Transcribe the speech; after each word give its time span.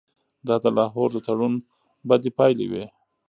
دا 0.47 0.55
د 0.63 0.65
لاهور 0.77 1.09
د 1.13 1.17
تړون 1.27 1.53
بدې 2.07 2.31
پایلې 2.37 2.65
وې. 2.71 2.85